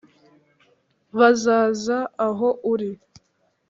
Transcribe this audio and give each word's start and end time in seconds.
bazaza 1.17 1.97
aho 2.27 2.47
uri 2.71 2.91